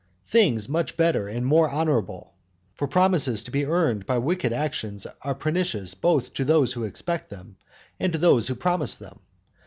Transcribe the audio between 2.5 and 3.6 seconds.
For promises to